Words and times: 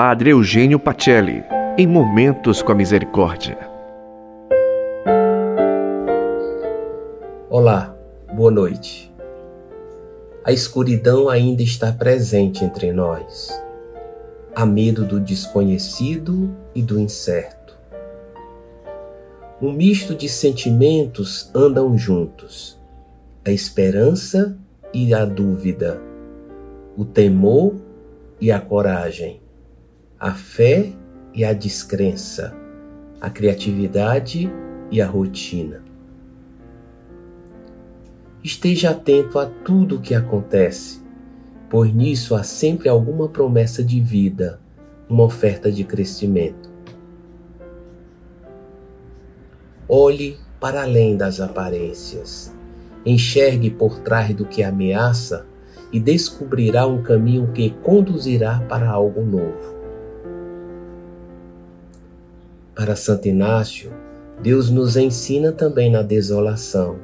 Padre 0.00 0.30
Eugênio 0.30 0.78
Pacelli, 0.78 1.42
em 1.76 1.84
Momentos 1.84 2.62
com 2.62 2.70
a 2.70 2.74
Misericórdia. 2.76 3.58
Olá, 7.50 7.96
boa 8.32 8.52
noite. 8.52 9.12
A 10.44 10.52
escuridão 10.52 11.28
ainda 11.28 11.64
está 11.64 11.90
presente 11.90 12.64
entre 12.64 12.92
nós. 12.92 13.50
Há 14.54 14.64
medo 14.64 15.04
do 15.04 15.18
desconhecido 15.18 16.48
e 16.72 16.80
do 16.80 17.00
incerto. 17.00 17.76
Um 19.60 19.72
misto 19.72 20.14
de 20.14 20.28
sentimentos 20.28 21.50
andam 21.52 21.98
juntos: 21.98 22.80
a 23.44 23.50
esperança 23.50 24.56
e 24.94 25.12
a 25.12 25.24
dúvida, 25.24 26.00
o 26.96 27.04
temor 27.04 27.74
e 28.40 28.52
a 28.52 28.60
coragem 28.60 29.40
a 30.20 30.34
fé 30.34 30.90
e 31.32 31.44
a 31.44 31.52
descrença, 31.52 32.52
a 33.20 33.30
criatividade 33.30 34.50
e 34.90 35.00
a 35.00 35.06
rotina. 35.06 35.84
Esteja 38.42 38.90
atento 38.90 39.38
a 39.38 39.46
tudo 39.46 39.96
o 39.96 40.00
que 40.00 40.16
acontece, 40.16 41.00
pois 41.70 41.94
nisso 41.94 42.34
há 42.34 42.42
sempre 42.42 42.88
alguma 42.88 43.28
promessa 43.28 43.84
de 43.84 44.00
vida, 44.00 44.60
uma 45.08 45.22
oferta 45.22 45.70
de 45.70 45.84
crescimento. 45.84 46.68
Olhe 49.88 50.36
para 50.58 50.82
além 50.82 51.16
das 51.16 51.40
aparências, 51.40 52.52
enxergue 53.06 53.70
por 53.70 54.00
trás 54.00 54.34
do 54.34 54.44
que 54.44 54.64
ameaça 54.64 55.46
e 55.92 56.00
descobrirá 56.00 56.88
um 56.88 57.04
caminho 57.04 57.52
que 57.52 57.70
conduzirá 57.70 58.58
para 58.68 58.90
algo 58.90 59.22
novo. 59.22 59.77
Para 62.78 62.94
Santo 62.94 63.26
Inácio, 63.26 63.92
Deus 64.40 64.70
nos 64.70 64.96
ensina 64.96 65.50
também 65.50 65.90
na 65.90 66.00
desolação, 66.00 67.00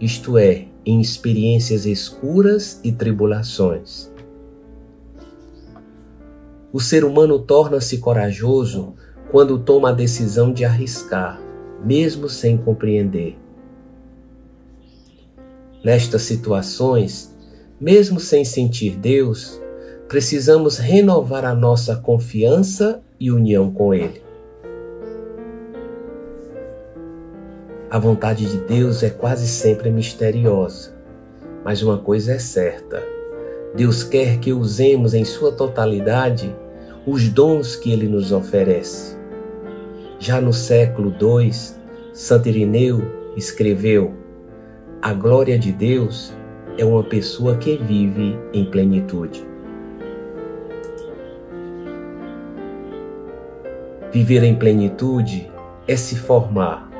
isto 0.00 0.38
é, 0.38 0.68
em 0.86 1.02
experiências 1.02 1.84
escuras 1.84 2.80
e 2.82 2.90
tribulações. 2.90 4.10
O 6.72 6.80
ser 6.80 7.04
humano 7.04 7.38
torna-se 7.38 7.98
corajoso 7.98 8.94
quando 9.30 9.58
toma 9.58 9.90
a 9.90 9.92
decisão 9.92 10.50
de 10.50 10.64
arriscar, 10.64 11.38
mesmo 11.84 12.26
sem 12.26 12.56
compreender. 12.56 13.36
Nestas 15.84 16.22
situações, 16.22 17.36
mesmo 17.78 18.18
sem 18.18 18.46
sentir 18.46 18.96
Deus, 18.96 19.60
precisamos 20.08 20.78
renovar 20.78 21.44
a 21.44 21.54
nossa 21.54 21.96
confiança 21.96 23.02
e 23.20 23.30
união 23.30 23.70
com 23.70 23.92
Ele. 23.92 24.31
A 27.92 27.98
vontade 27.98 28.46
de 28.46 28.56
Deus 28.56 29.02
é 29.02 29.10
quase 29.10 29.46
sempre 29.46 29.90
misteriosa, 29.90 30.94
mas 31.62 31.82
uma 31.82 31.98
coisa 31.98 32.32
é 32.32 32.38
certa: 32.38 33.02
Deus 33.76 34.02
quer 34.02 34.38
que 34.38 34.50
usemos 34.50 35.12
em 35.12 35.26
sua 35.26 35.52
totalidade 35.52 36.56
os 37.06 37.28
dons 37.28 37.76
que 37.76 37.92
ele 37.92 38.08
nos 38.08 38.32
oferece. 38.32 39.14
Já 40.18 40.40
no 40.40 40.54
século 40.54 41.14
II, 41.20 41.52
Santo 42.14 42.48
Irineu 42.48 43.02
escreveu: 43.36 44.14
A 45.02 45.12
glória 45.12 45.58
de 45.58 45.70
Deus 45.70 46.32
é 46.78 46.86
uma 46.86 47.04
pessoa 47.04 47.58
que 47.58 47.76
vive 47.76 48.38
em 48.54 48.64
plenitude. 48.64 49.46
Viver 54.10 54.44
em 54.44 54.54
plenitude 54.54 55.52
é 55.86 55.94
se 55.94 56.16
formar, 56.16 56.90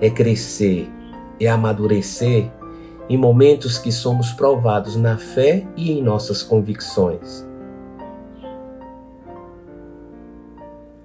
é 0.00 0.10
crescer, 0.10 0.90
é 1.40 1.48
amadurecer 1.48 2.50
em 3.08 3.16
momentos 3.16 3.78
que 3.78 3.92
somos 3.92 4.32
provados 4.32 4.96
na 4.96 5.18
fé 5.18 5.66
e 5.76 5.92
em 5.92 6.02
nossas 6.02 6.42
convicções. 6.42 7.46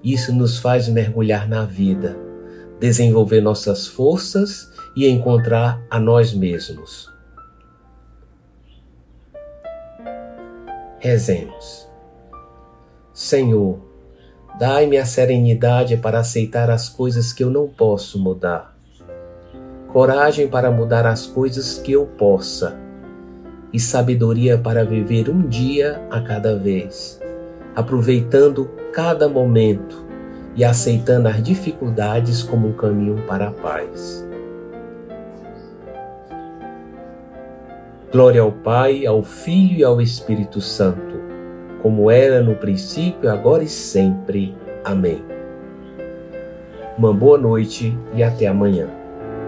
Isso 0.02 0.34
nos 0.34 0.58
faz 0.58 0.88
mergulhar 0.88 1.48
na 1.48 1.66
vida, 1.66 2.18
desenvolver 2.80 3.42
nossas 3.42 3.86
forças 3.86 4.72
e 4.96 5.08
encontrar 5.08 5.84
a 5.90 6.00
nós 6.00 6.34
mesmos. 6.34 7.12
Rezemos. 11.00 11.88
Senhor, 13.14 13.80
dai-me 14.58 14.98
a 14.98 15.06
serenidade 15.06 15.98
para 15.98 16.20
aceitar 16.20 16.70
as 16.70 16.88
coisas 16.88 17.34
que 17.34 17.44
eu 17.44 17.50
não 17.50 17.68
posso 17.68 18.18
mudar 18.18 18.79
coragem 19.92 20.48
para 20.48 20.70
mudar 20.70 21.06
as 21.06 21.26
coisas 21.26 21.80
que 21.80 21.92
eu 21.92 22.06
possa 22.06 22.78
e 23.74 23.80
sabedoria 23.80 24.58
para 24.58 24.86
viver 24.86 25.30
um 25.30 25.42
dia 25.42 26.02
a 26.10 26.22
cada 26.22 26.56
vez, 26.56 27.20
aproveitando 27.76 28.70
cada 28.94 29.28
momento 29.28 30.06
e 30.56 30.64
aceitando 30.64 31.28
as 31.28 31.42
dificuldades 31.42 32.44
como 32.44 32.68
um 32.68 32.74
caminho 32.74 33.24
para 33.28 33.50
a 33.50 33.52
paz. 33.52 34.28
Glória 38.12 38.42
ao 38.42 38.52
Pai, 38.52 39.06
ao 39.06 39.22
Filho 39.22 39.78
e 39.78 39.84
ao 39.84 40.02
Espírito 40.02 40.60
Santo, 40.60 41.20
como 41.82 42.10
era 42.10 42.42
no 42.42 42.56
princípio, 42.56 43.30
agora 43.30 43.64
e 43.64 43.70
sempre. 43.70 44.56
Amém. 44.84 45.24
Uma 46.98 47.14
boa 47.14 47.38
noite 47.38 47.96
e 48.16 48.24
até 48.24 48.48
amanhã. 48.48 48.99